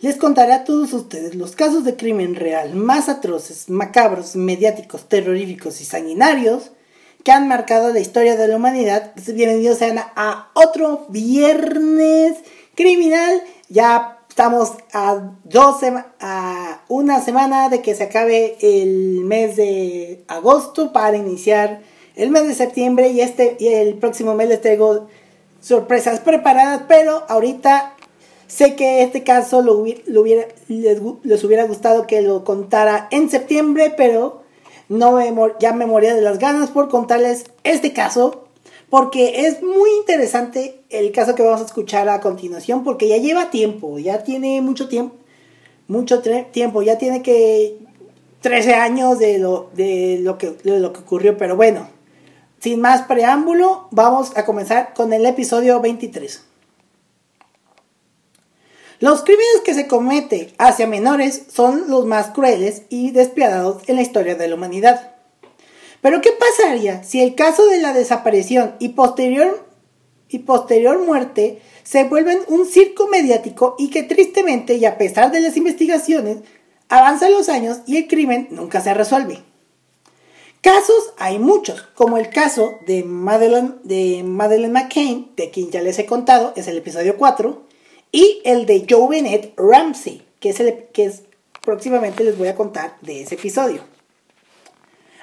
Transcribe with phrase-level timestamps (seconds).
[0.00, 5.80] les contaré a todos ustedes los casos de crimen real más atroces, macabros, mediáticos, terroríficos
[5.80, 6.70] y sanguinarios
[7.22, 9.12] que han marcado la historia de la humanidad.
[9.34, 12.38] Bienvenidos sean a otro viernes
[12.74, 13.42] criminal.
[13.68, 15.82] Ya estamos a, dos
[16.20, 21.82] a una semana de que se acabe el mes de agosto para iniciar
[22.16, 25.08] el mes de septiembre y este y el próximo mes les traigo
[25.60, 27.96] sorpresas preparadas, pero ahorita
[28.50, 34.42] sé que este caso lo, les, hubiera gustado que lo contara en septiembre, pero
[34.88, 38.48] no me, ya me moría de las ganas por contarles este caso,
[38.90, 43.50] porque es muy interesante el caso que vamos a escuchar a continuación, porque ya lleva
[43.50, 45.14] tiempo, ya tiene mucho tiempo,
[45.86, 47.78] mucho tiempo, ya tiene que
[48.40, 51.88] 13 años de lo, de lo, que, de lo que ocurrió, pero bueno,
[52.58, 56.49] sin más preámbulo, vamos a comenzar con el episodio 23.
[59.00, 64.02] Los crímenes que se cometen hacia menores son los más crueles y despiadados en la
[64.02, 65.14] historia de la humanidad.
[66.02, 69.66] Pero ¿qué pasaría si el caso de la desaparición y posterior,
[70.28, 75.40] y posterior muerte se vuelven un circo mediático y que tristemente y a pesar de
[75.40, 76.40] las investigaciones
[76.90, 79.42] avanzan los años y el crimen nunca se resuelve?
[80.60, 85.98] Casos hay muchos, como el caso de Madeleine, de Madeleine McCain, de quien ya les
[85.98, 87.69] he contado, es el episodio 4,
[88.12, 91.22] y el de Joe Bennett Ramsey, que es el que es,
[91.62, 93.82] próximamente les voy a contar de ese episodio.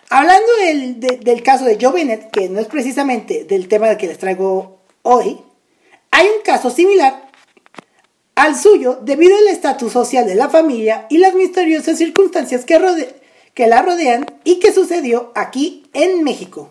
[0.09, 4.17] Hablando del, del caso de Joe Bennett, que no es precisamente del tema que les
[4.17, 5.37] traigo hoy,
[6.11, 7.29] hay un caso similar
[8.35, 13.07] al suyo debido al estatus social de la familia y las misteriosas circunstancias que rodean
[13.57, 16.69] que la rodean y que sucedió aquí en México.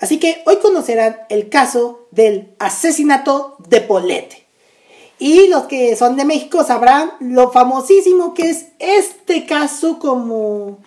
[0.00, 4.41] Así que hoy conocerán el caso del asesinato de Polete.
[5.24, 10.80] Y los que son de México sabrán lo famosísimo que es este caso como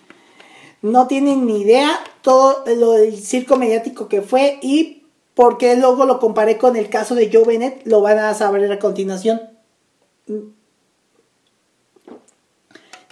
[0.82, 6.20] no tienen ni idea todo lo del circo mediático que fue y porque luego lo
[6.20, 9.40] comparé con el caso de Joe Bennett, lo van a saber a continuación.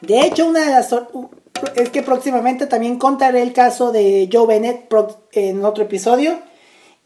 [0.03, 0.95] De hecho, una de las
[1.75, 4.93] es que próximamente también contaré el caso de Joe Bennett
[5.33, 6.39] en otro episodio.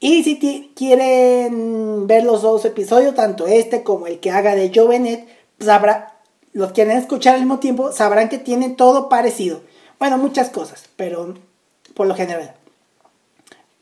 [0.00, 0.38] Y si
[0.74, 5.28] quieren ver los dos episodios, tanto este como el que haga de Joe Bennett,
[5.58, 6.20] sabrá,
[6.52, 9.60] los quieren escuchar al mismo tiempo, sabrán que tienen todo parecido.
[9.98, 11.34] Bueno, muchas cosas, pero
[11.94, 12.54] por lo general.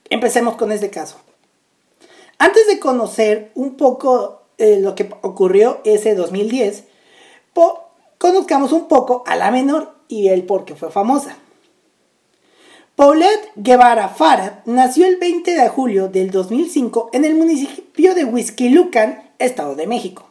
[0.09, 1.19] Empecemos con este caso.
[2.39, 6.85] Antes de conocer un poco eh, lo que ocurrió ese 2010,
[8.19, 11.37] conozcamos un poco a la menor y el por qué fue famosa.
[12.97, 19.23] Paulette Guevara Farad nació el 20 de julio del 2005 en el municipio de Huizquilucan,
[19.39, 20.31] Estado de México.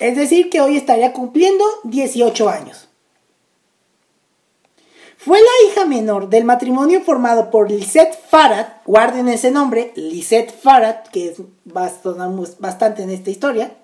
[0.00, 2.88] Es decir, que hoy estaría cumpliendo 18 años.
[5.16, 11.04] Fue la hija menor del matrimonio formado por Lisette Farad, guarden ese nombre, Lisette Farad,
[11.12, 11.36] que
[12.02, 13.76] sonar bastante en esta historia,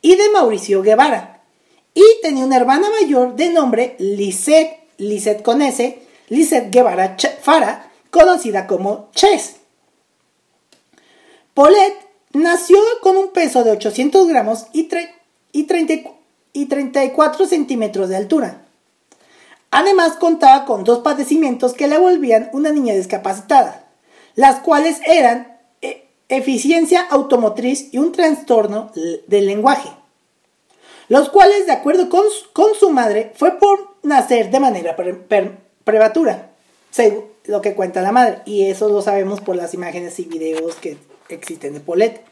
[0.00, 1.44] y de Mauricio Guevara,
[1.94, 8.66] y tenía una hermana mayor de nombre Lisette, Lisette con S, Lisette Guevara Fara, conocida
[8.66, 9.56] como Chess.
[11.52, 14.88] Paulette nació con un peso de 800 gramos y,
[15.52, 18.62] y, 34 centímetros de altura.
[19.70, 23.84] Además contaba con dos padecimientos que la volvían una niña discapacitada,
[24.34, 28.90] las cuales eran eh, eficiencia automotriz y un trastorno
[29.26, 29.90] del lenguaje
[31.08, 32.24] los cuales, de acuerdo con,
[32.74, 34.96] su madre, fue por nacer de manera
[35.84, 36.50] prematura,
[36.90, 40.76] según lo que cuenta la madre, y eso lo sabemos por las imágenes y videos
[40.76, 40.98] que
[41.28, 42.24] existen de Paulette.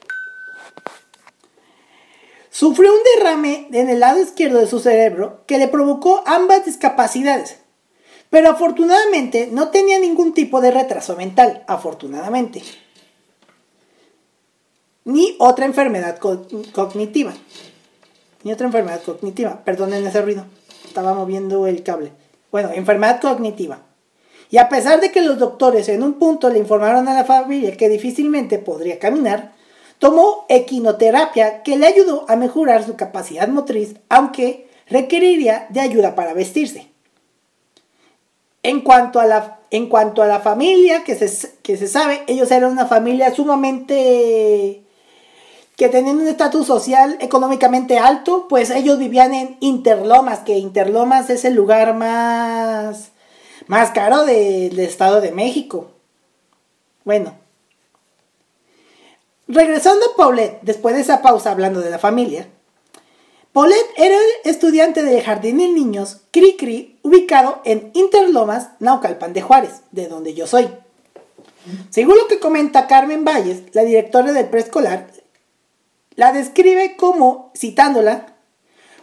[2.50, 7.58] Sufrió un derrame en el lado izquierdo de su cerebro que le provocó ambas discapacidades,
[8.29, 12.62] pero afortunadamente no tenía ningún tipo de retraso mental, afortunadamente,
[15.05, 17.32] ni otra enfermedad cognitiva
[18.43, 19.64] ni otra enfermedad cognitiva.
[19.64, 20.44] Perdonen ese ruido.
[20.85, 22.12] Estaba moviendo el cable.
[22.50, 23.82] Bueno, enfermedad cognitiva.
[24.50, 27.76] Y a pesar de que los doctores en un punto le informaron a la familia
[27.76, 29.52] que difícilmente podría caminar,
[29.99, 36.35] tomó equinoterapia que le ayudó a mejorar su capacidad motriz, aunque requeriría de ayuda para
[36.35, 36.88] vestirse.
[38.62, 42.50] En cuanto a la, en cuanto a la familia, que se, que se sabe, ellos
[42.50, 44.82] eran una familia sumamente
[45.80, 51.46] que tenían un estatus social económicamente alto, pues ellos vivían en Interlomas, que Interlomas es
[51.46, 53.12] el lugar más,
[53.66, 55.90] más caro del Estado de México.
[57.06, 57.32] Bueno,
[59.48, 62.46] regresando a Paulette, después de esa pausa hablando de la familia,
[63.54, 69.80] Paulette era el estudiante del Jardín de Niños Cricri, ubicado en Interlomas, Naucalpan de Juárez,
[69.92, 70.68] de donde yo soy.
[71.88, 75.06] Según lo que comenta Carmen Valles, la directora del preescolar,
[76.16, 78.34] la describe como, citándola,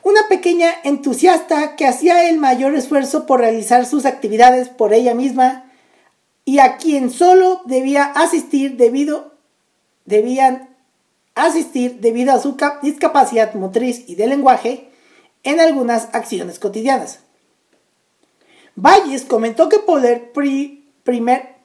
[0.04, 5.72] una pequeña entusiasta que hacía el mayor esfuerzo por realizar sus actividades por ella misma
[6.46, 9.38] y a quien solo debía asistir debido
[10.06, 10.70] debían
[11.36, 14.90] asistir debido a su discapacidad motriz y de lenguaje
[15.44, 17.20] en algunas acciones cotidianas.
[18.76, 21.58] Valles comentó que Poder primer,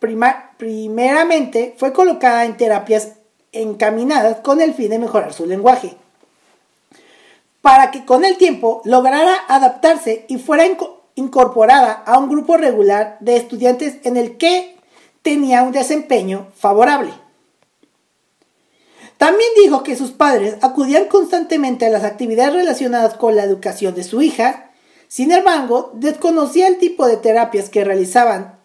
[0.59, 3.15] primeramente fue colocada en terapias
[3.53, 5.95] encaminadas con el fin de mejorar su lenguaje,
[7.61, 10.65] para que con el tiempo lograra adaptarse y fuera
[11.15, 14.77] incorporada a un grupo regular de estudiantes en el que
[15.23, 17.13] tenía un desempeño favorable.
[19.19, 24.03] También dijo que sus padres acudían constantemente a las actividades relacionadas con la educación de
[24.03, 24.71] su hija,
[25.07, 28.59] sin embargo, desconocía el tipo de terapias que, realizaban,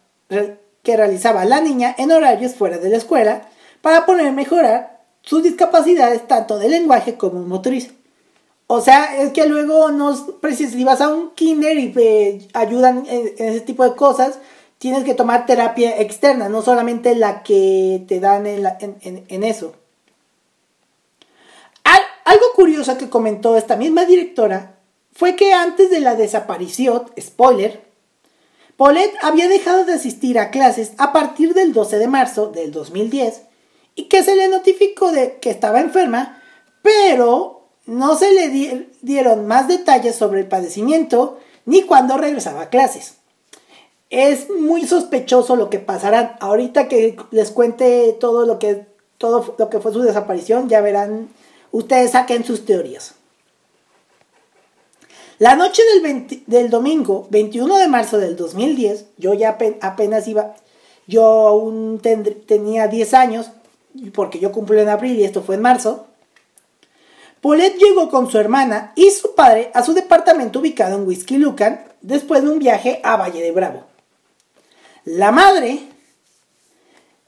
[0.82, 3.50] que realizaba la niña en horarios fuera de la escuela
[3.88, 7.94] para poder mejorar sus discapacidades tanto de lenguaje como motriz.
[8.68, 13.62] O sea, es que luego no si vas a un kinder y ayudan en, ese
[13.62, 14.40] tipo de cosas,
[14.78, 19.74] tienes que tomar terapia externa, no solamente la que te dan en, eso.
[22.26, 24.76] algo curioso que comentó esta misma directora
[25.14, 27.86] fue que antes de la desaparición, spoiler,
[28.76, 33.47] Paulette había dejado de asistir a clases a partir del 12 de marzo del 2010
[33.98, 36.42] y que se le notificó de que estaba enferma,
[36.84, 43.16] pero no se le dieron más detalles sobre el padecimiento ni cuándo regresaba a clases.
[44.12, 46.38] Es muy sospechoso lo que pasará.
[46.40, 48.86] Ahorita que les cuente todo lo que,
[49.18, 51.30] todo lo que fue su desaparición, ya verán,
[51.72, 53.16] ustedes saquen sus teorías.
[55.40, 60.56] La noche del, del domingo 21 de marzo del 2010, yo ya apenas iba,
[61.08, 62.00] yo aún
[62.46, 63.52] tenía 10 años,
[64.14, 66.08] porque yo cumplo en abril y esto fue en marzo,
[67.42, 71.86] Paulette llegó con su hermana y su padre a su departamento ubicado en Whisky Lucan
[72.02, 73.84] después de un viaje a Valle de Bravo.
[75.06, 75.80] La madre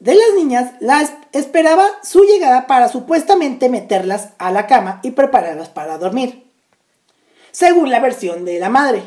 [0.00, 5.68] de las niñas las esperaba su llegada para supuestamente meterlas a la cama y prepararlas
[5.68, 6.44] para dormir,
[7.52, 9.02] según la versión de la madre,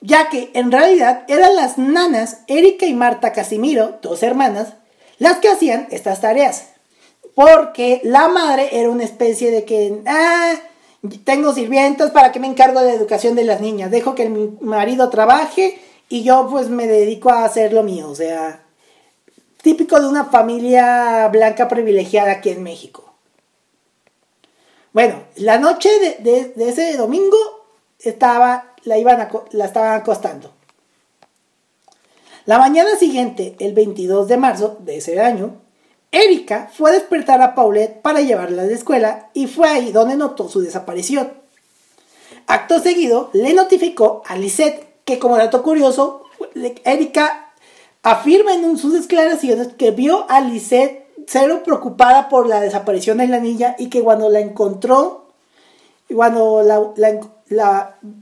[0.00, 4.74] ya que en realidad eran las nanas Erika y Marta Casimiro, dos hermanas,
[5.18, 6.73] las que hacían estas tareas.
[7.34, 10.54] Porque la madre era una especie de que, ah,
[11.24, 13.90] tengo sirvientas, ¿para que me encargo de la educación de las niñas?
[13.90, 18.08] Dejo que mi marido trabaje y yo pues me dedico a hacer lo mío.
[18.08, 18.62] O sea,
[19.62, 23.12] típico de una familia blanca privilegiada aquí en México.
[24.92, 25.90] Bueno, la noche
[26.20, 27.36] de, ese domingo
[27.98, 30.52] estaba, la, iban la estaban acostando.
[32.46, 35.63] La mañana siguiente, el 22 de marzo de ese año,
[36.14, 40.16] Erika fue a despertar a Paulette para llevarla a la escuela y fue ahí donde
[40.16, 41.32] notó su desaparición.
[42.46, 46.22] Acto seguido, le notificó a Lisette que, como dato curioso,
[46.84, 47.52] Erika
[48.04, 53.40] afirma en sus declaraciones que vio a Lisette cero preocupada por la desaparición de la
[53.40, 55.32] niña y que cuando la encontró,
[56.14, 56.62] cuando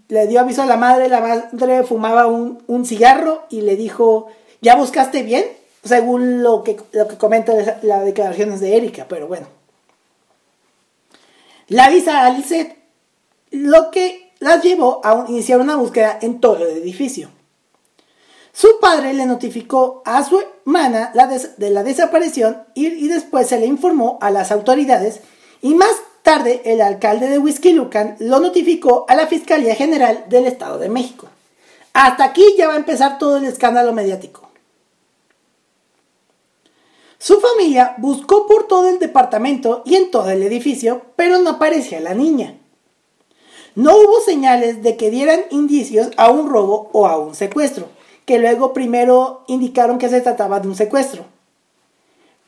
[0.08, 4.28] le dio aviso a la madre, la madre fumaba un, un cigarro y le dijo,
[4.62, 5.44] ¿ya buscaste bien?
[5.84, 9.46] Según lo que, lo que comenta las declaraciones de Erika, pero bueno.
[11.68, 12.76] La avisa a Lisette,
[13.50, 17.30] lo que las llevó a iniciar una búsqueda en todo el edificio.
[18.52, 23.58] Su padre le notificó a su hermana la de la desaparición y, y, después se
[23.58, 25.20] le informó a las autoridades
[25.62, 30.46] y más tarde el alcalde de Whisky Lucan lo notificó a la Fiscalía General del
[30.46, 31.28] Estado de México.
[31.94, 34.51] Hasta aquí ya va a empezar todo el escándalo mediático.
[37.22, 42.00] Su familia buscó por todo el departamento y en todo el edificio, pero no aparecía
[42.00, 42.58] la niña.
[43.76, 47.86] No hubo señales de que dieran indicios a un robo o a un secuestro,
[48.26, 51.24] que luego primero indicaron que se trataba de un secuestro.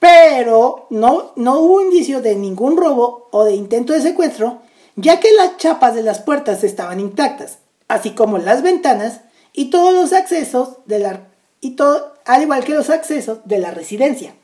[0.00, 4.58] Pero no, no hubo indicio de ningún robo o de intento de secuestro,
[4.96, 9.20] ya que las chapas de las puertas estaban intactas, así como las ventanas
[9.52, 11.28] y todos los accesos la
[12.24, 14.34] al igual que los accesos de la residencia.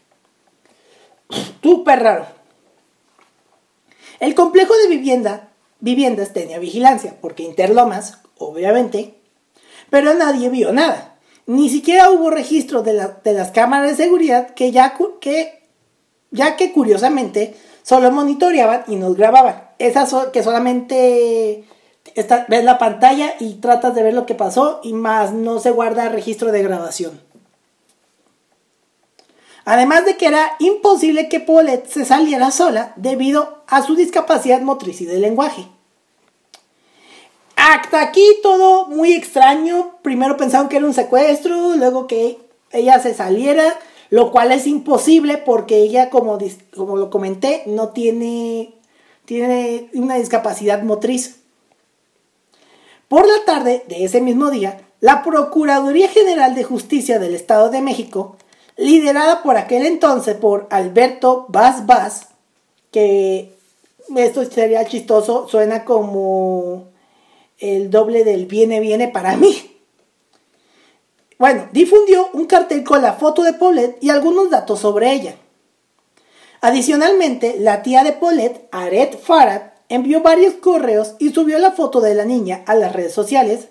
[1.63, 2.27] Súper raro.
[4.19, 5.49] El complejo de vivienda,
[5.81, 9.15] viviendas tenía vigilancia, porque Interlomas, obviamente,
[9.89, 11.17] pero nadie vio nada.
[11.47, 15.65] Ni siquiera hubo registro de, las cámaras de seguridad que ya, que
[16.31, 19.71] ya que curiosamente solo monitoreaban y nos grababan.
[19.79, 21.65] Esas que solamente
[22.49, 26.09] ves la pantalla y tratas de ver lo que pasó y más no se guarda
[26.09, 27.30] registro de grabación.
[29.65, 35.01] Además de que era imposible que Paulette se saliera sola debido a su discapacidad motriz
[35.01, 35.67] y de lenguaje.
[37.57, 39.97] Hasta aquí todo muy extraño.
[40.03, 42.39] Primero pensaron que era un secuestro, luego que
[42.73, 46.39] ella se saliera, lo cual es imposible porque ella, como,
[46.75, 48.75] como lo comenté, no tiene,
[49.25, 51.41] tiene una discapacidad motriz.
[53.09, 57.81] Por la tarde de ese mismo día, la Procuraduría General de Justicia del Estado de
[57.81, 58.37] México,
[58.81, 62.29] liderada por aquel entonces por Alberto Vaz Vaz,
[62.91, 63.53] que
[64.17, 66.89] esto sería chistoso, suena como
[67.59, 69.77] el doble del viene viene para mí.
[71.39, 75.35] Bueno, difundió un cartel con la foto de Paulette y algunos datos sobre ella.
[76.63, 82.15] Adicionalmente, la tía de Paulette, Aret Farad, envió varios correos y subió la foto de
[82.15, 83.69] la niña a las redes sociales,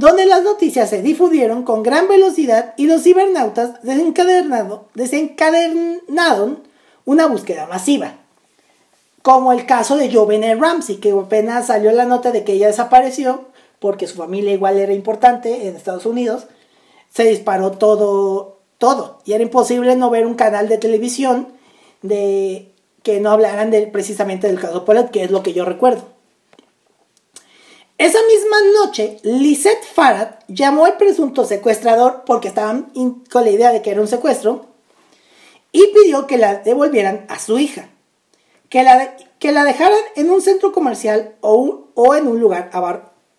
[0.00, 3.82] donde las noticias se difundieron con gran velocidad y los cibernautas
[4.94, 6.62] desencadenaron
[7.04, 8.14] una búsqueda masiva.
[9.20, 13.44] Como el caso de Jovenel Ramsey, que apenas salió la nota de que ella desapareció,
[13.78, 16.46] porque su familia igual era importante en Estados Unidos,
[17.10, 19.18] se disparó todo, todo.
[19.26, 21.48] Y era imposible no ver un canal de televisión
[22.00, 26.04] de que no hablaran precisamente del caso Paulette, que es lo que yo recuerdo.
[28.00, 32.90] Esa misma noche, Lisette Farad llamó al presunto secuestrador porque estaban
[33.30, 34.64] con la idea de que era un secuestro
[35.70, 37.90] y pidió que la devolvieran a su hija,
[38.70, 42.70] que la, que la dejaran en un centro comercial o, o, en un lugar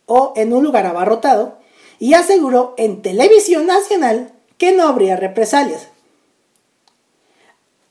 [0.06, 1.58] o en un lugar abarrotado
[1.98, 5.88] y aseguró en televisión nacional que no habría represalias.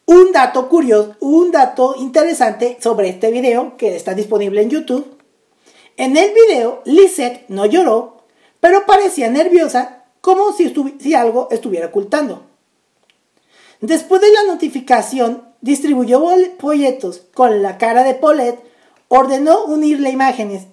[0.07, 5.20] Un dato curioso, un dato interesante sobre este video que está disponible en YouTube.
[6.01, 8.23] En el video, Lisette no lloró,
[8.59, 10.73] pero parecía nerviosa, como si,
[11.13, 12.47] algo estuviera ocultando.
[13.83, 16.25] Después de la notificación, distribuyó
[16.59, 18.65] folletos con la cara de Paulette,
[19.09, 20.73] ordenó unir la imagen,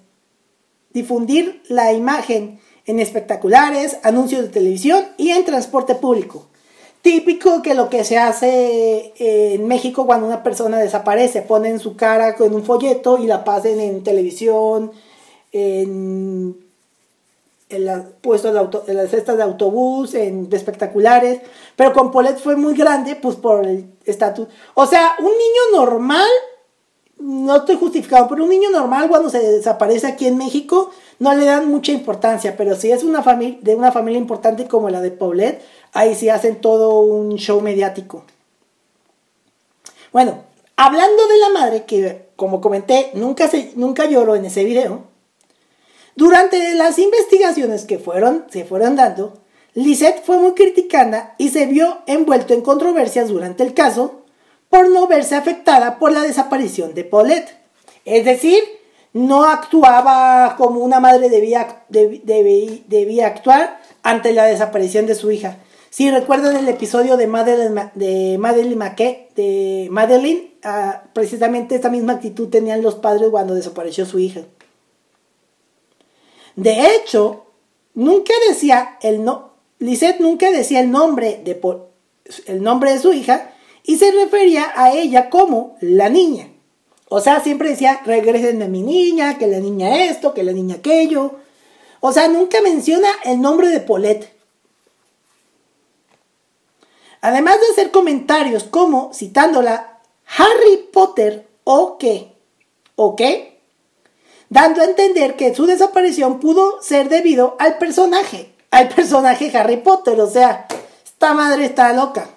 [0.94, 6.48] difundir la imagen en espectaculares, anuncios de televisión y en transporte público
[7.02, 11.96] típico que lo que se hace eh, en México cuando una persona desaparece, ponen su
[11.96, 14.92] cara con un folleto y la pasen en televisión,
[15.52, 16.56] en,
[17.68, 21.40] en las puestos de auto, en las cestas de autobús, en espectaculares,
[21.76, 24.48] pero con Polet fue muy grande, pues por el estatus.
[24.74, 26.28] O sea, un niño normal,
[27.18, 31.44] no estoy justificado, pero un niño normal cuando se desaparece aquí en México no le
[31.44, 35.10] dan mucha importancia, pero si es una familia de una familia importante como la de
[35.10, 35.62] Paulette,
[35.92, 38.24] ahí sí hacen todo un show mediático.
[40.12, 40.44] Bueno,
[40.76, 45.02] hablando de la madre, que como comenté, nunca, se, nunca lloró en ese video,
[46.18, 49.34] durante las investigaciones que fueron, se fueron dando,
[49.74, 54.22] Lisette fue muy criticada y se vio envuelto en controversias durante el caso
[54.68, 57.56] por no verse afectada por la desaparición de Paulette.
[58.04, 58.58] Es decir,
[59.12, 65.58] no actuaba como una madre debía, debía actuar ante la desaparición de su hija.
[65.88, 68.90] Si recuerdan el episodio de Madeline, de Madeline
[69.36, 74.40] de Madeline, ah, precisamente esta misma actitud tenían los padres cuando desapareció su hija.
[76.58, 77.44] De hecho,
[77.94, 81.60] nunca decía el no, Lisette nunca decía el nombre de
[82.46, 83.52] el nombre de su hija
[83.84, 86.48] y se refería a ella como la niña.
[87.08, 90.74] O sea, siempre decía, regresen a mi niña, que la niña esto, que la niña
[90.74, 91.36] aquello.
[92.00, 94.36] O sea, nunca menciona el nombre de Paulette.
[97.20, 100.00] Además de hacer comentarios como citándola
[100.36, 102.32] Harry Potter o qué,
[102.96, 103.57] o qué,
[104.50, 110.20] dando a entender que su desaparición pudo ser debido al personaje, al personaje Harry Potter,
[110.20, 110.66] o sea,
[111.04, 112.28] esta madre está loca.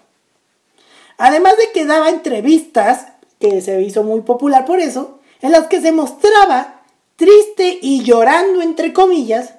[1.18, 3.08] Además de que daba entrevistas,
[3.40, 6.82] que se hizo muy popular por eso, en las que se mostraba
[7.16, 9.56] triste y llorando entre comillas,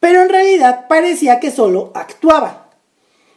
[0.00, 2.68] pero en realidad parecía que solo actuaba.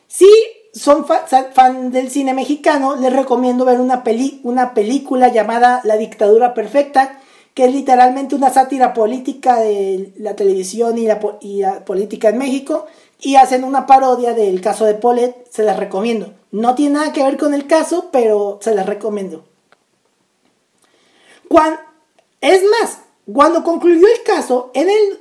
[0.07, 0.29] Sí
[0.73, 6.53] son fan del cine mexicano, les recomiendo ver una, peli una película llamada La dictadura
[6.53, 7.19] perfecta,
[7.53, 12.38] que es literalmente una sátira política de la televisión y la, y la política en
[12.38, 12.86] México,
[13.22, 16.34] y hacen una parodia del caso de Polet, se las recomiendo.
[16.51, 19.46] No tiene nada que ver con el caso, pero se las recomiendo.
[22.41, 23.00] es más,
[23.32, 25.20] cuando concluyó el caso, en el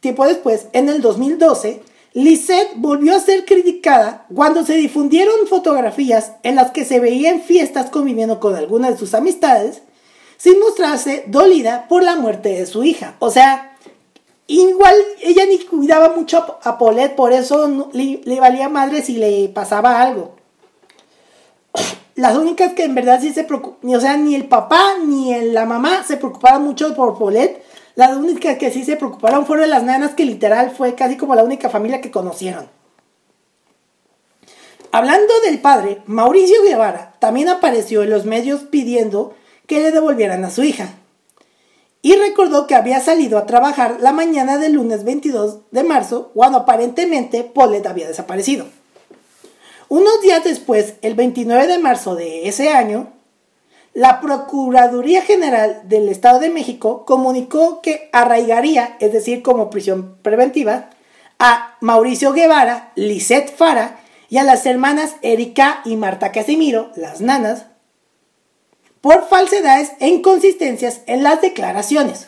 [0.00, 6.54] tiempo después, en el 2012, Lisette volvió a ser criticada cuando se difundieron fotografías en
[6.54, 9.82] las que se veía en fiestas conviviendo con alguna de sus amistades,
[10.36, 13.16] sin mostrarse dolida por la muerte de su hija.
[13.18, 13.76] O sea,
[14.46, 20.00] igual ella ni cuidaba mucho a Paulette, por eso le, valía madre si le pasaba
[20.00, 20.36] algo.
[22.14, 25.66] Las únicas que en verdad sí se preocupaban, o sea, ni el papá ni la
[25.66, 27.62] mamá se preocupaban mucho por Paulette,
[27.94, 31.44] las únicas que sí se preocuparon fueron las nanas, que literal fue casi como la
[31.44, 32.68] única familia que conocieron.
[34.92, 39.34] Hablando del padre, Mauricio Guevara también apareció en los medios pidiendo
[39.66, 40.94] que le devolvieran a su hija.
[42.02, 46.58] Y recordó que había salido a trabajar la mañana del lunes 22 de marzo, cuando
[46.58, 48.66] aparentemente Paulette había desaparecido.
[49.88, 53.12] Unos días después, el 29 de marzo de ese año,
[53.92, 60.90] la Procuraduría General del Estado de México comunicó que arraigaría, es decir, como prisión preventiva,
[61.38, 67.66] a Mauricio Guevara, Lisette Fara y a las hermanas Erika y Marta Casimiro, las nanas,
[69.06, 72.26] por falsedades e inconsistencias en las declaraciones.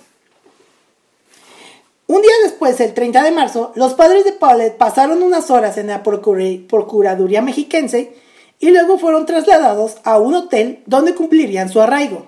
[2.06, 5.88] Un día después, el 30 de marzo, los padres de Paulette pasaron unas horas en
[5.88, 8.14] la Procuraduría Mexiquense
[8.60, 12.26] y luego fueron trasladados a un hotel donde cumplirían su arraigo.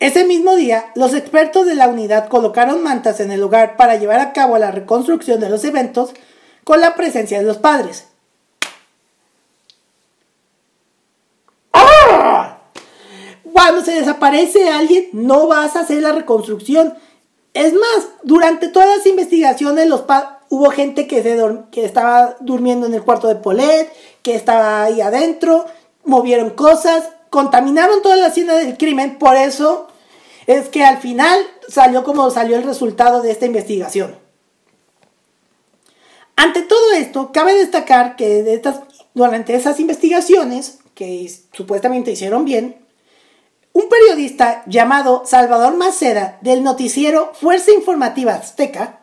[0.00, 4.18] Ese mismo día, los expertos de la unidad colocaron mantas en el lugar para llevar
[4.18, 6.10] a cabo la reconstrucción de los eventos
[6.64, 8.06] con la presencia de los padres.
[13.64, 16.98] Cuando se desaparece alguien, no vas a hacer la reconstrucción.
[17.54, 20.04] Es más, durante todas las investigaciones los
[20.50, 21.16] hubo gente que,
[21.76, 25.64] estaba durmiendo en el cuarto de Polet, que estaba ahí adentro,
[26.04, 29.88] movieron cosas, contaminaron toda la escena del crimen, por eso
[30.46, 34.14] es que al final salió como salió el resultado de esta investigación.
[36.36, 38.80] Ante todo esto, cabe destacar que de estas,
[39.14, 42.83] durante esas investigaciones, que supuestamente hicieron bien,
[43.74, 49.00] un periodista llamado Salvador Maceda del noticiero Fuerza Informativa Azteca,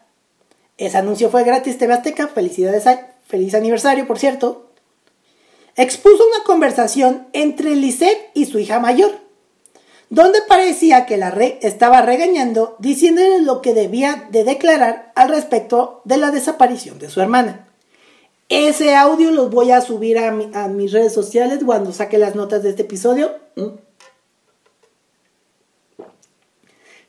[0.77, 2.85] ese anuncio fue gratis TV Azteca, felicidades,
[3.27, 4.71] feliz aniversario por cierto,
[5.75, 9.11] expuso una conversación entre Lisette y su hija mayor,
[10.09, 16.01] donde parecía que la re estaba regañando diciéndole lo que debía de declarar al respecto
[16.05, 17.67] de la desaparición de su hermana.
[18.47, 20.31] Ese audio los voy a subir a,
[20.67, 23.31] mis redes sociales cuando saque las notas de este episodio.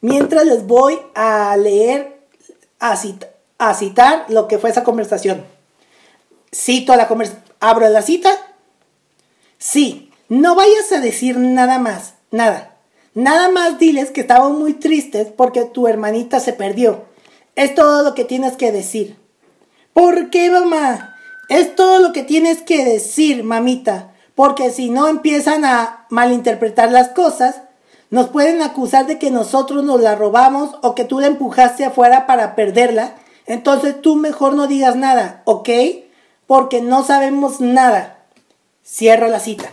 [0.03, 2.21] Mientras les voy a leer,
[2.79, 2.95] a,
[3.75, 5.45] citar lo que fue esa conversación.
[6.55, 8.31] Cito la conversación, abro la cita
[9.63, 12.75] Sí, no vayas a decir nada más, nada.
[13.15, 17.05] Nada más diles que estaban muy tristes porque tu hermanita se perdió.
[17.55, 19.17] Es todo lo que tienes que decir.
[19.93, 21.15] ¿Por qué, mamá?
[21.49, 24.15] Es todo lo que tienes que decir, mamita.
[24.35, 27.63] Porque si no empiezan a malinterpretar las cosas,
[28.13, 32.27] nos pueden acusar de que nosotros nos la robamos o que tú la empujaste afuera
[32.27, 33.15] para perderla.
[33.47, 35.71] Entonces tú mejor no digas nada, ¿ok?
[36.47, 38.19] Porque no sabemos nada.
[38.85, 39.71] Cierro la cita.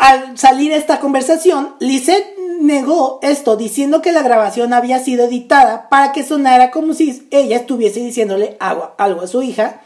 [0.00, 6.12] Al salir esta conversación, Lisette negó esto diciendo que la grabación había sido editada para
[6.12, 9.80] que sonara como si ella estuviese diciéndole algo, a su hija,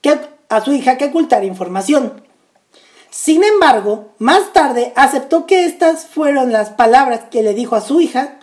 [0.00, 2.31] que, a su hija que ocultara información.
[3.12, 8.00] Sin embargo, más tarde aceptó que estas fueron las palabras que le dijo a su
[8.00, 8.40] hija,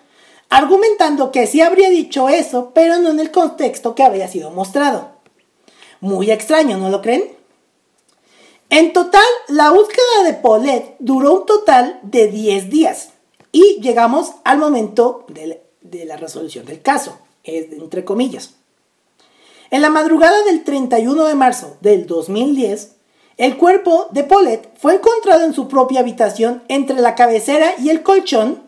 [0.47, 5.13] argumentando que sí habría dicho eso, pero no en el contexto que había sido mostrado.
[6.01, 7.35] Muy extraño, ¿no lo creen?
[8.69, 13.09] En total, la búsqueda de Paulette duró un total de 10 días
[13.51, 15.63] y llegamos al momento de,
[16.05, 18.53] la resolución del caso, entre comillas.
[19.71, 22.98] En la madrugada del 31 de marzo del 2010,
[23.39, 28.03] el cuerpo de Paulette fue encontrado en su propia habitación entre la cabecera y el
[28.03, 28.61] colchón,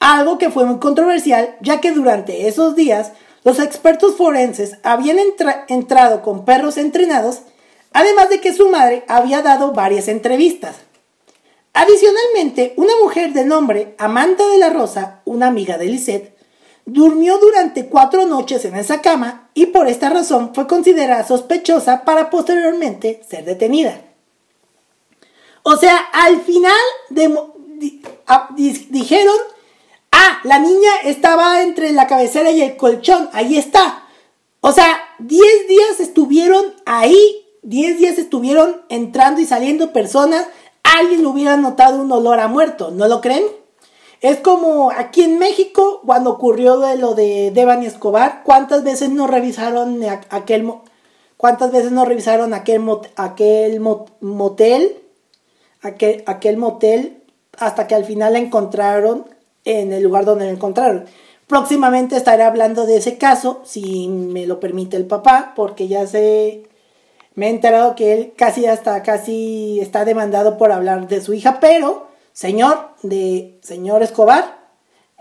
[0.00, 3.12] algo que fue muy controversial ya que durante esos días
[3.44, 5.18] los expertos forenses habían
[5.68, 7.42] entrado con perros entrenados,
[7.92, 10.76] además de que su madre había dado varias entrevistas.
[11.74, 16.34] Adicionalmente, una mujer de nombre Amanda de la Rosa, una amiga de Lisette,
[16.86, 22.30] durmió durante cuatro noches en esa cama y por esta razón fue considerada sospechosa para
[22.30, 24.05] posteriormente ser detenida.
[25.68, 26.72] O sea, al final
[28.88, 29.34] dijeron,
[30.12, 34.04] ah, la niña estaba entre la cabecera y el colchón, ahí está.
[34.60, 37.18] O sea, 10 días estuvieron ahí,
[37.62, 40.46] 10 días estuvieron entrando y saliendo personas,
[40.84, 43.42] alguien hubiera notado un olor a muerto, ¿no lo creen?
[44.20, 50.00] Es como aquí en México, cuando ocurrió lo de Devani Escobar, ¿cuántas veces no revisaron
[50.30, 50.72] aquel,
[51.36, 52.84] cuántas veces no revisaron aquel,
[53.16, 55.02] aquel motel?
[55.82, 57.22] Aquel, aquel motel
[57.58, 59.26] hasta que al final la encontraron
[59.64, 61.04] en el lugar donde la encontraron.
[61.46, 66.64] Próximamente estaré hablando de ese caso, si me lo permite el papá, porque ya sé,
[67.34, 71.60] me he enterado que él casi hasta casi está demandado por hablar de su hija,
[71.60, 74.58] pero señor de señor Escobar,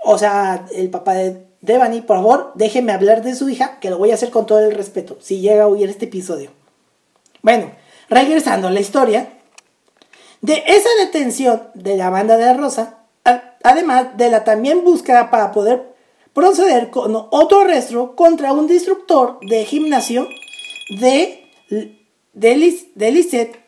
[0.04, 3.98] o sea, el papá de Devani, por favor, déjeme hablar de su hija, que lo
[3.98, 6.52] voy a hacer con todo el respeto, si llega a oír este episodio.
[7.42, 7.72] Bueno,
[8.10, 9.30] regresando a la historia,
[10.46, 13.00] de esa detención de la banda de Rosa,
[13.64, 15.96] además de la también búsqueda para poder
[16.34, 20.28] proceder con otro arresto contra un destructor de gimnasio
[21.00, 23.60] de, de, de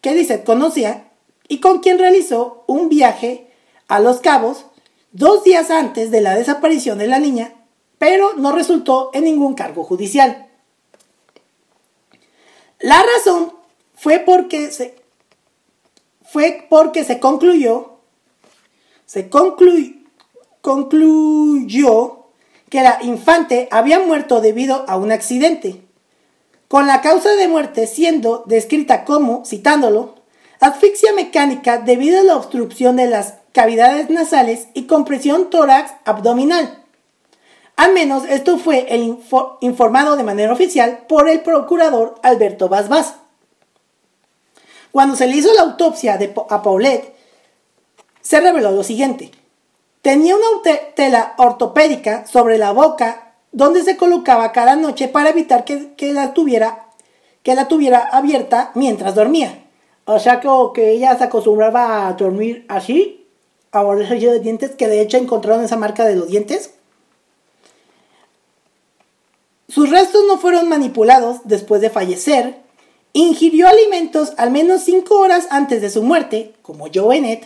[0.00, 1.10] que Lisette conocía
[1.48, 3.50] y con quien realizó un viaje
[3.88, 4.64] a Los Cabos
[5.12, 7.52] dos días antes de la desaparición de la niña,
[7.98, 10.48] pero no resultó en ningún cargo judicial.
[12.80, 13.52] La razón
[13.94, 15.05] fue porque se,
[16.28, 17.98] fue porque se concluyó,
[19.06, 19.96] se concluyó
[22.68, 25.82] que la infante había muerto debido a un accidente,
[26.68, 30.16] con la causa de muerte siendo descrita como, citándolo,
[30.60, 36.82] asfixia mecánica debido a la obstrucción de las cavidades nasales y compresión tórax abdominal.
[37.76, 39.18] Al menos esto fue el
[39.60, 42.88] informado de manera oficial por el procurador Alberto Vaz
[44.92, 47.14] Cuando se le hizo la autopsia de, a Paulette,
[48.20, 49.30] se reveló lo siguiente.
[50.02, 50.46] Tenía una
[50.94, 56.86] tela ortopédica sobre la boca donde se colocaba cada noche para evitar que, la, tuviera,
[57.42, 59.64] que la tuviera abierta mientras dormía.
[60.04, 63.26] O sea que, que ella se acostumbraba a dormir así,
[63.72, 66.74] a morderse de dientes, que de hecho encontraron esa marca de los dientes.
[69.68, 72.65] Sus restos no fueron manipulados después de fallecer.
[73.16, 77.40] Ingirió alimentos al menos 5 horas antes de su muerte, como Joe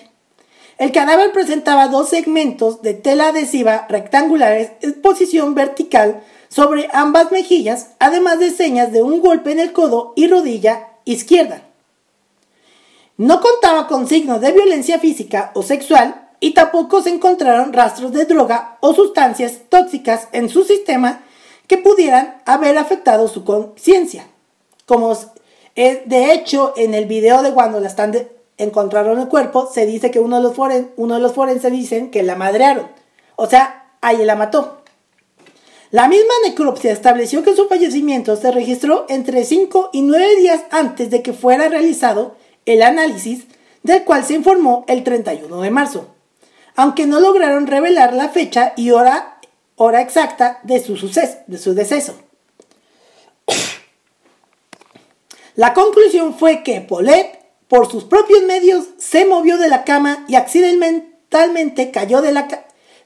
[0.78, 7.90] El cadáver presentaba dos segmentos de tela adhesiva rectangulares en posición vertical sobre ambas mejillas,
[8.00, 11.62] además de señas de un golpe en el codo y rodilla izquierda.
[13.16, 18.24] No contaba con signos de violencia física o sexual y tampoco se encontraron rastros de
[18.24, 21.20] droga o sustancias tóxicas en su sistema
[21.68, 24.26] que pudieran haber afectado su conciencia.
[24.84, 25.14] Como
[25.80, 28.12] de hecho en el video de cuando la están
[28.58, 32.10] encontraron el cuerpo, se dice que uno de los, foren, uno de los forenses dicen
[32.10, 32.86] que la madrearon.
[33.36, 34.82] O sea, ahí la mató.
[35.90, 41.10] La misma necropsia estableció que su fallecimiento se registró entre 5 y 9 días antes
[41.10, 43.46] de que fuera realizado el análisis
[43.82, 46.08] del cual se informó el 31 de marzo,
[46.76, 49.40] aunque no lograron revelar la fecha y hora,
[49.76, 52.14] hora exacta de su, suceso, de su deceso.
[55.56, 60.36] La conclusión fue que Paulette, por sus propios medios, se movió de la cama y
[60.36, 62.48] accidentalmente cayó de, la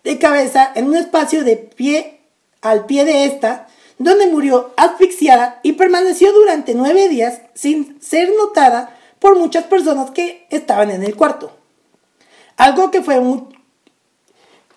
[0.05, 2.21] de cabeza en un espacio de pie
[2.61, 8.97] al pie de esta, donde murió asfixiada y permaneció durante nueve días sin ser notada
[9.19, 11.53] por muchas personas que estaban en el cuarto.
[12.57, 13.21] Algo que fue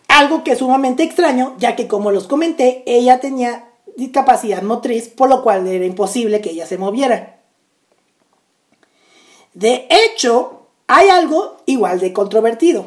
[0.07, 5.43] algo que sumamente extraño, ya que como los comenté, ella tenía discapacidad motriz, por lo
[5.43, 7.36] cual era imposible que ella se moviera.
[9.57, 12.85] De hecho, hay algo igual de controvertido.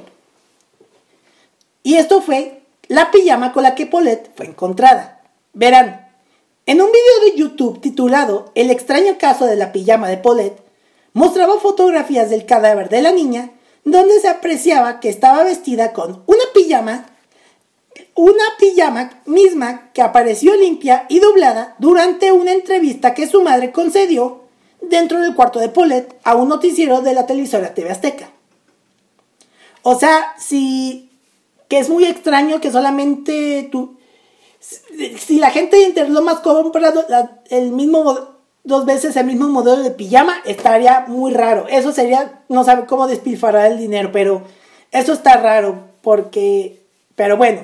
[1.82, 5.20] Y esto fue la pijama con la que Paulette fue encontrada.
[5.52, 6.08] Verán,
[6.66, 10.62] en un video de YouTube titulado El extraño caso de la pijama de Paulette,
[11.12, 13.50] mostraba fotografías del cadáver de la niña
[13.82, 17.04] donde se apreciaba que estaba vestida con una pijama,
[18.14, 24.39] una pijama misma que apareció limpia y doblada durante una entrevista que su madre concedió
[24.82, 28.30] dentro del cuarto de Paulette a un noticiero de la televisora TV Azteca.
[29.82, 31.10] O sea, si
[31.68, 33.96] que es muy extraño que solamente tú
[34.60, 36.92] si la gente de Internet lo más compra
[37.48, 41.66] el mismo dos veces el mismo modelo de pijama, estaría muy raro.
[41.68, 44.42] Eso sería no saber cómo despilfarrar el dinero, pero
[44.92, 46.82] eso está raro porque,
[47.16, 47.62] pero bueno,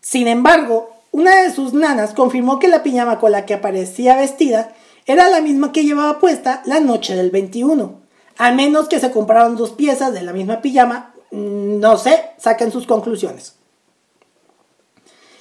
[0.00, 4.72] sin embargo, una de sus nanas confirmó que la pijama con la que aparecía vestida
[5.08, 8.02] era la misma que llevaba puesta la noche del 21.
[8.36, 12.70] A menos que se compraron dos piezas de la misma pijama, mm, no sé, saquen
[12.70, 13.54] sus conclusiones.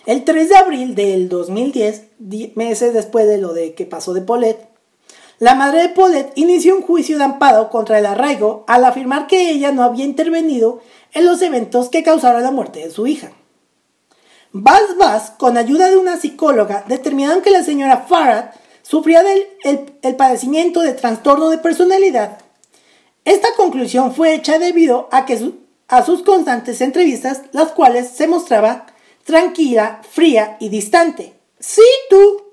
[0.05, 2.03] El 3 de abril del 2010,
[2.55, 4.69] meses después de lo de que pasó de Paulette,
[5.37, 9.51] la madre de Paulette inició un juicio de amparo contra el arraigo al afirmar que
[9.51, 10.79] ella no había intervenido
[11.11, 13.33] en los eventos que causaron la muerte de su hija.
[14.53, 18.51] Bas Bas, con ayuda de una psicóloga, determinaron que la señora Farad
[18.87, 19.47] sufría del
[20.01, 22.37] el, padecimiento de trastorno de personalidad.
[23.25, 25.51] Esta conclusión fue hecha debido a, que
[25.89, 28.85] a sus constantes entrevistas, las cuales se mostraba
[29.25, 31.33] tranquila, fría y distante.
[31.59, 32.43] Sí, tú.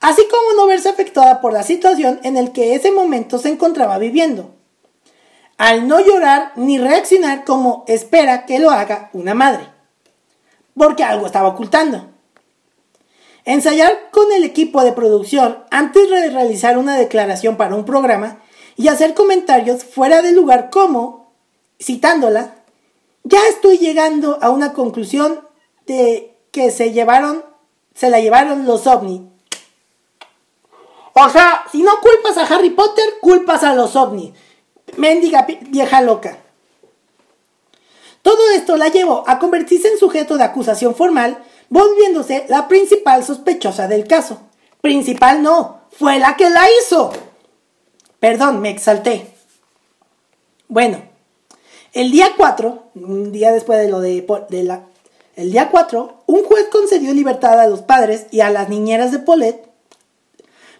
[0.00, 3.98] Así como no verse afectada por la situación en el que ese momento se encontraba
[3.98, 4.54] viviendo.
[5.58, 9.66] Al no llorar ni reaccionar como espera que lo haga una madre.
[10.74, 12.11] Porque algo estaba ocultando.
[13.44, 18.40] Ensayar con el equipo de producción antes de realizar una declaración para un programa
[18.76, 21.32] y hacer comentarios fuera de lugar como,
[21.80, 22.54] citándola,
[23.24, 25.40] ya estoy llegando a una conclusión
[25.86, 27.44] de que se llevaron,
[27.94, 29.22] se la llevaron los ovnis.
[31.14, 34.32] O sea, si no culpas a Harry Potter, culpas a los ovnis.
[34.96, 36.38] Mendiga vieja loca.
[38.22, 43.88] Todo esto la llevó a convertirse en sujeto de acusación formal, volviéndose la principal sospechosa
[43.88, 44.38] del caso.
[44.82, 47.10] Principal no, fue la que la hizo.
[48.20, 49.26] Perdón, me exalté.
[50.68, 51.02] Bueno,
[51.94, 54.22] el día 4, un día después de lo de,
[54.64, 54.82] la,
[55.34, 59.20] el día 4, un juez concedió libertad a los padres y a las niñeras de
[59.20, 59.66] Paulette.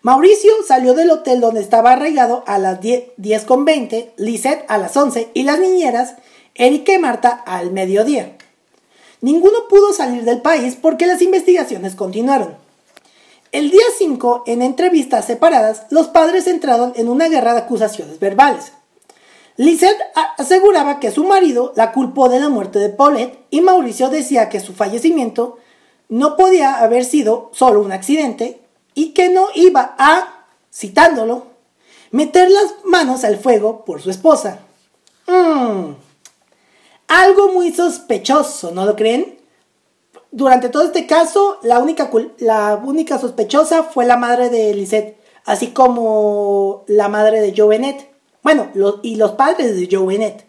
[0.03, 4.95] Mauricio salió del hotel donde estaba arraigado a las 10, con 20, Lisette a las
[4.95, 6.17] 11 y las niñeras,
[6.55, 8.37] Erika y Marta, al mediodía.
[9.23, 12.57] Ninguno pudo salir del país porque las investigaciones continuaron.
[13.53, 18.73] El día 5, en entrevistas separadas, los padres entraron en una guerra de acusaciones verbales.
[19.57, 20.01] Lisette
[20.39, 24.59] aseguraba que su marido la culpó de la muerte de Paulette y Mauricio decía que
[24.59, 25.59] su fallecimiento
[26.09, 28.61] no podía haber sido solo un accidente
[28.95, 31.47] y que no iba a, citándolo,
[32.11, 34.61] meter las manos al fuego por su esposa.
[35.29, 35.93] Mm.
[37.21, 39.39] Algo muy sospechoso, ¿no lo creen?
[40.31, 45.69] Durante todo este caso, la única, la única sospechosa fue la madre de Lisette, así
[45.69, 47.79] como la madre de Joe
[48.43, 48.69] bueno,
[49.03, 50.47] y los padres de Joe Bennett.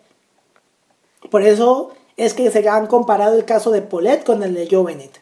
[1.30, 4.84] Por eso es que se han comparado el caso de Paulette con el de Joe
[4.84, 5.22] Bennett.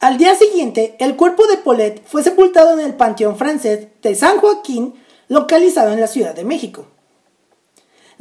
[0.00, 4.38] Al día siguiente, el cuerpo de Paulette fue sepultado en el Panteón francés de San
[4.38, 4.94] Joaquín,
[5.28, 6.86] localizado en la Ciudad de México.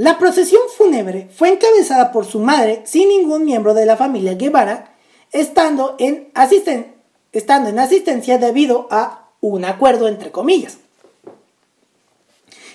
[0.01, 4.95] La procesión fúnebre fue encabezada por su madre sin ningún miembro de la familia Guevara,
[5.31, 6.31] estando en,
[7.31, 10.77] estando en asistencia debido a un acuerdo entre comillas.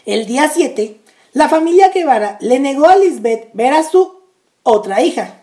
[0.04, 1.00] El día 7,
[1.32, 4.20] la familia Guevara le negó a Lisbeth ver a su
[4.62, 5.42] otra hija,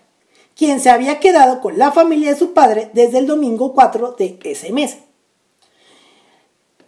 [0.55, 4.39] quien se había quedado con la familia de su padre desde el domingo 4 de
[4.45, 4.99] ese mes.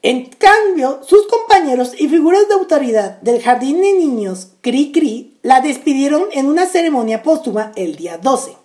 [0.08, 5.62] En cambio, sus compañeros y figuras de autoridad del Jardín de Niños Cri Cri la
[5.62, 8.56] despidieron en una ceremonia póstuma el día 12.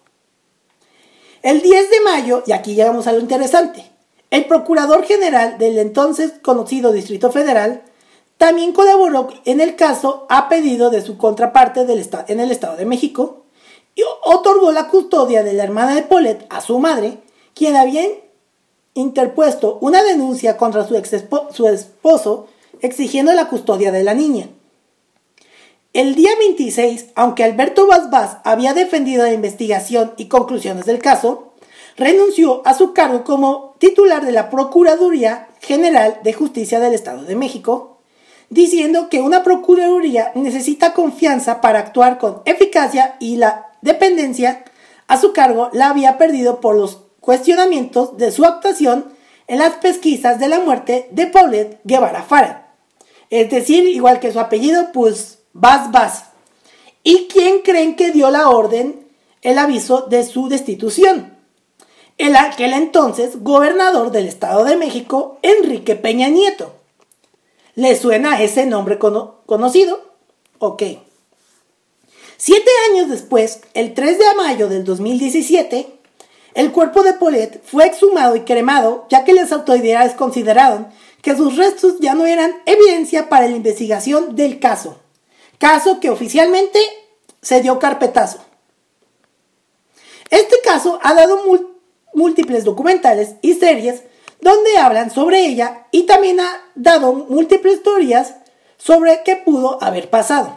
[1.40, 3.90] El 10 de mayo, y aquí llegamos a lo interesante,
[4.28, 7.84] el Procurador General del entonces conocido Distrito Federal
[8.36, 13.44] también colaboró en el caso a pedido de su contraparte en el Estado de México
[13.94, 17.16] y otorgó la custodia de la hermana de Paulette a su madre,
[17.54, 18.02] quien había
[18.94, 22.48] interpuesto una denuncia contra su, ex esposo
[22.80, 24.48] exigiendo la custodia de la niña.
[25.92, 31.52] El día 26, aunque Alberto Vaz había defendido la investigación y conclusiones del caso,
[31.96, 37.34] renunció a su cargo como titular de la Procuraduría General de Justicia del Estado de
[37.34, 37.98] México
[38.50, 44.64] diciendo que una Procuraduría necesita confianza para actuar con eficacia y la dependencia
[45.06, 49.12] a su cargo la había perdido por los cuestionamientos de su actuación
[49.46, 52.62] en las pesquisas de la muerte de Paulette Guevara Farad.
[53.30, 56.24] Es decir, igual que su apellido, pues Vas Vas.
[57.02, 59.08] ¿Y quién creen que dio la orden,
[59.42, 61.36] el aviso de su destitución?
[62.18, 66.74] El aquel entonces gobernador del Estado de México, Enrique Peña Nieto.
[67.74, 70.12] ¿Le suena ese nombre conocido?
[70.58, 70.82] Ok.
[72.36, 75.99] Siete años después, el 3 de mayo del 2017,
[76.54, 80.88] el cuerpo de Paulette fue exhumado y cremado, ya que las autoridades consideraron
[81.22, 84.98] que sus restos ya no eran evidencia para la investigación del caso.
[85.58, 86.80] Caso que oficialmente
[87.42, 88.38] se dio carpetazo.
[90.30, 91.40] Este caso ha dado
[92.14, 94.02] múltiples documentales y series
[94.40, 98.36] donde hablan sobre ella y también ha dado múltiples teorías
[98.78, 100.56] sobre qué pudo haber pasado.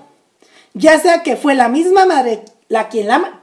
[0.74, 3.42] Ya sea que fue la misma madre la quien la,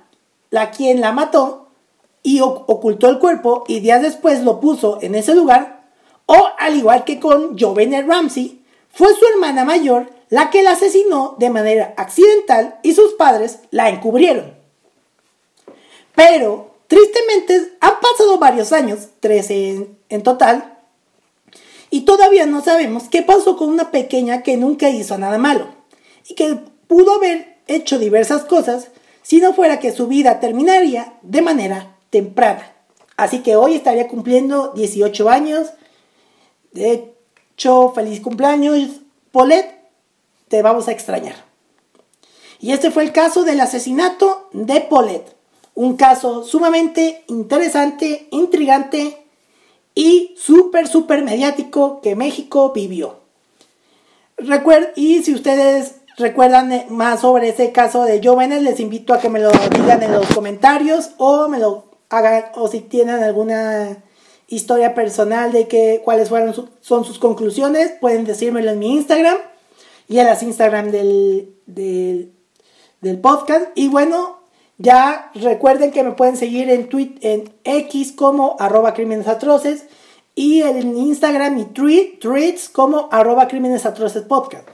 [0.51, 1.60] la, quien la mató
[2.23, 5.89] y ocultó el cuerpo y días después lo puso en ese lugar,
[6.27, 11.35] o al igual que con Jovenel Ramsey, fue su hermana mayor la que la asesinó
[11.39, 14.55] de manera accidental y sus padres la encubrieron.
[16.15, 20.79] Pero, tristemente, han pasado varios años, 13 en, total,
[21.91, 25.67] y todavía no sabemos qué pasó con una pequeña que nunca hizo nada malo
[26.29, 28.89] y que pudo haber hecho diversas cosas
[29.23, 32.73] si no fuera que su vida terminaría de manera temprana.
[33.17, 35.69] Así que hoy estaría cumpliendo 18 años.
[36.73, 37.15] De
[37.55, 39.01] hecho, feliz cumpleaños,
[39.33, 39.79] Paulette.
[40.49, 41.37] Te vamos a extrañar.
[42.61, 45.37] Y este fue el caso del asesinato de Paulette.
[45.75, 49.25] Un caso sumamente interesante, intrigante
[49.95, 53.21] y súper, súper mediático que México vivió.
[54.97, 59.41] y si ustedes recuerdan más sobre ese caso de jóvenes, les invito a que me
[59.41, 63.97] lo digan en los comentarios o me lo hagan, o si tienen alguna
[64.49, 69.39] historia personal de que, cuáles fueron son sus conclusiones, pueden decírmelo en mi Instagram
[70.09, 73.69] y en las Instagram del, del, podcast.
[73.77, 74.41] Y bueno,
[74.77, 79.85] ya recuerden que me pueden seguir en, tweet, en X como arroba crímenes atroces
[80.35, 84.69] y en Instagram y tweet, tweets como arroba crímenes atroces podcast.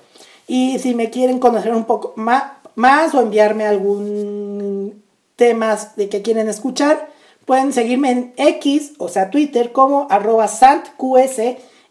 [0.48, 2.44] Y si me quieren conocer un poco más,
[2.76, 5.02] más o enviarme algún
[5.36, 7.10] temas de que quieren escuchar,
[7.46, 11.38] pueden seguirme en X, o sea Twitter, como arroba santqs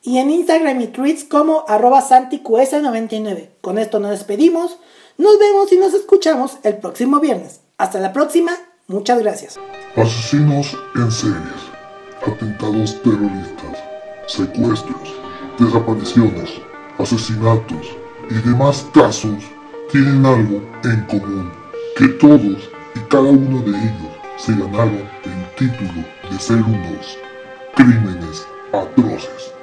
[0.04, 3.50] y en Instagram y tweets como arroba santiqs99.
[3.62, 4.78] Con esto nos despedimos.
[5.18, 7.62] Nos vemos y nos escuchamos el próximo viernes.
[7.78, 8.52] Hasta la próxima,
[8.88, 9.58] muchas gracias.
[9.96, 11.40] Asesinos en series,
[12.22, 13.80] atentados terroristas,
[14.28, 15.16] secuestros,
[15.58, 16.52] desapariciones,
[17.00, 17.98] asesinatos
[18.30, 19.44] y demás casos
[19.92, 21.52] tienen algo en común,
[21.98, 25.10] que todos y cada uno de ellos se ganaron
[25.56, 27.18] título de ser unos
[27.76, 29.55] crímenes atroces.